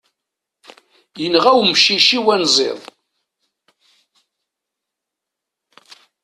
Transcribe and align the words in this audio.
Yenɣa 1.19 1.51
umcic-iw 1.59 2.23
anziḍ. 2.35 2.79